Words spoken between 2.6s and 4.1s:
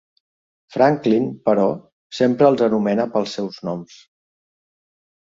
anomena pel seus noms.